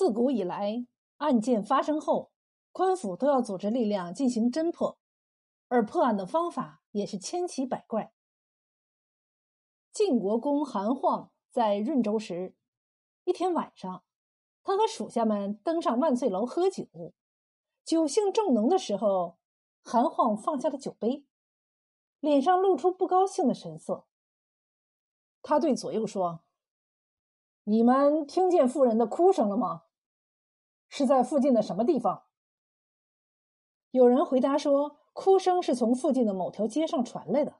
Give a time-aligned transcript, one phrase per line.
[0.00, 0.86] 自古以来，
[1.18, 2.32] 案件发生后，
[2.72, 4.98] 官府都要组织力量进行侦破，
[5.68, 8.10] 而破案的方法也是千奇百怪。
[9.92, 12.54] 晋国公韩晃在润州时，
[13.24, 14.02] 一天晚上，
[14.64, 16.86] 他和属下们登上万岁楼喝酒，
[17.84, 19.36] 酒兴正浓的时候，
[19.82, 21.26] 韩晃放下了酒杯，
[22.20, 24.06] 脸上露出不高兴的神色。
[25.42, 26.40] 他对左右说
[27.64, 29.82] ：“你们听见妇人的哭声了吗？
[30.90, 32.24] 是在附近的什么地方？”
[33.92, 37.56] 有人回答说：“哭声是从附近的某条街上传来的。”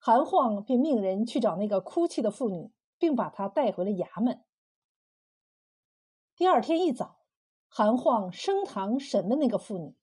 [0.00, 4.44] 韩晃便命人去找那个哭泣的妇女，并把她带回了衙门。
[6.34, 7.20] 第二天一早，
[7.68, 9.96] 韩晃升堂审问那个妇女，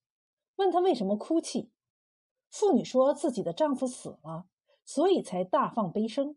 [0.56, 1.72] 问她为什么哭泣。
[2.50, 4.48] 妇女说自己的丈夫死了，
[4.84, 6.36] 所以才大放悲声。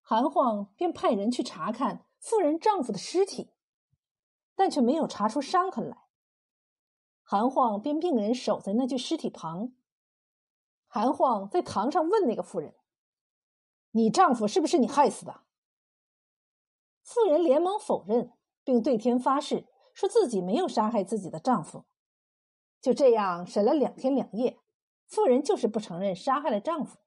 [0.00, 3.50] 韩晃便派人去查看妇人丈夫的尸体，
[4.58, 6.08] 但却没有查出伤痕来。
[7.22, 9.72] 韩晃便命人守在那具尸体旁。
[10.88, 12.74] 韩晃在堂上问那个妇人
[13.92, 15.42] ：“你丈夫是不是你害死的？”
[17.04, 18.32] 妇人连忙否认，
[18.64, 21.84] 并对天发誓，说自己没有杀害自己的丈夫。
[22.80, 24.58] 就这样审了两天两夜，
[25.06, 26.98] 妇人就是不承认杀害了丈夫。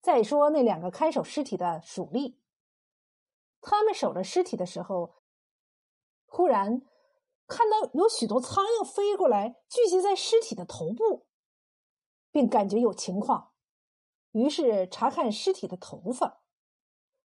[0.00, 2.36] 再说那两个看守尸体的蜀吏，
[3.60, 5.17] 他们守着尸体的时候，
[6.28, 6.80] 忽然
[7.48, 11.26] 看到有许多苍蝇飞过来，聚集在尸体的头部。
[12.30, 13.52] 并感觉有情况，
[14.32, 16.42] 于是查看尸体的头发，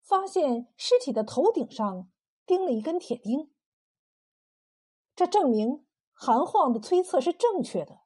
[0.01, 2.09] 发现尸体的头顶上
[2.45, 3.53] 钉了一根铁钉。
[5.13, 7.99] 这证明韩晃的推测是正确的，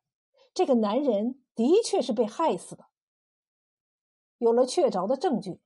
[0.55, 2.87] 这个男人的确是被害死的。
[4.39, 5.61] 有了确凿的证据，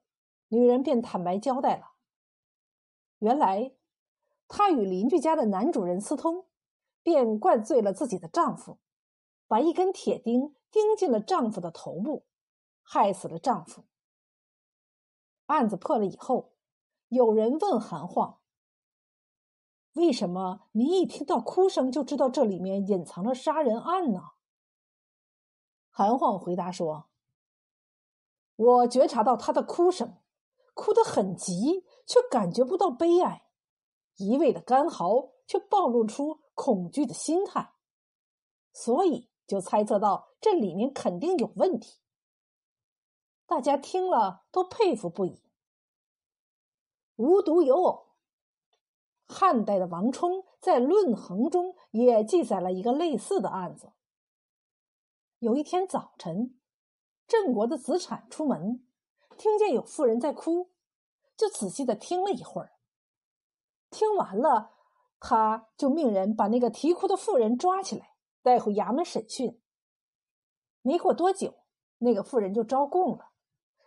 [0.50, 1.94] 女人便坦白交代了。
[3.20, 3.74] 原来，
[4.52, 6.46] 她与邻居家的男主人私通，
[7.02, 8.78] 便灌醉了自己的丈夫，
[9.48, 10.56] 把一根铁钉。
[10.72, 12.26] 钉进了丈夫的头部，
[12.82, 13.84] 害死了丈夫。
[15.48, 16.54] 案子破了以后，
[17.10, 18.40] 有人问韩晃
[19.92, 24.30] ：“为什么你一听到哭声就知道这里面隐藏着杀人案呢？”
[25.92, 27.10] 韩晃回答说
[28.56, 30.20] ：“我觉察到他的哭声，
[30.74, 33.44] 哭得很急，却感觉不到悲哀；
[34.22, 37.74] 一味的干嚎，却暴露出恐惧的心态，
[38.72, 42.00] 所以。”就猜测到这里面肯定有问题。
[43.46, 45.42] 大家听了都佩服不已。
[47.18, 48.06] 无独有偶，
[49.28, 53.92] 汉代的王充在《论衡》中也记载了一个类似的案子。
[55.40, 56.58] 有一天早晨，
[57.28, 58.88] 郑国的子产出门，
[59.38, 60.70] 听见有妇人在哭，
[61.36, 62.72] 就仔细的听了一会儿。
[63.92, 64.72] 听完了，
[65.20, 68.10] 他就命人把那个啼哭的妇人抓起来。
[68.44, 69.62] 带回衙门审讯。
[70.82, 71.60] 没过多久，
[72.00, 73.34] 那个妇人就招供了，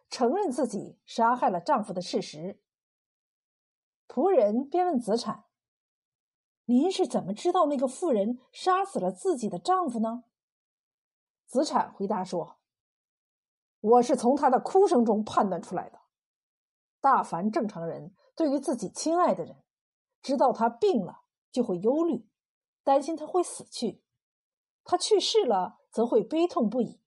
[0.09, 2.63] 承认自己杀害了丈夫的事实。
[4.07, 5.47] 仆人便问子产
[6.67, 10.23] ：“您是怎么知道那个妇人杀死了自己的丈夫呢？”
[11.47, 12.59] 子产回答说
[13.81, 15.99] ：“我是从她的哭声中判断出来的。
[17.01, 19.64] 大凡正常人，对于自己亲爱的人，
[20.25, 21.21] 知道他病了
[21.53, 22.27] 就会忧虑，
[22.83, 24.03] 担心他会死去。”
[24.83, 26.99] 他去世了，则会悲痛不已；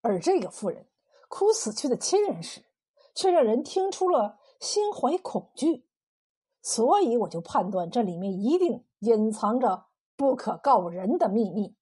[0.00, 0.88] 而这个妇人
[1.28, 2.64] 哭死去的亲人时，
[3.14, 5.86] 却让人听出了心怀恐惧。
[6.60, 9.86] 所以，我就判断这里面一定隐藏着
[10.16, 11.76] 不可告人的秘密。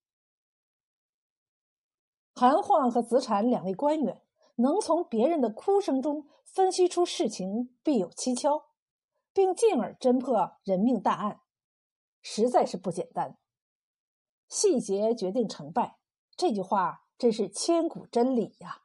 [2.34, 4.22] 韩晃和子产两位官员
[4.56, 8.69] 能从别人的哭声中分析出事情必有蹊跷，
[9.32, 11.40] 并进而侦破人命大案，
[12.22, 13.38] 实在是不简单。
[14.48, 15.98] 细节决定成败，
[16.36, 18.82] 这句话真是千古真理呀。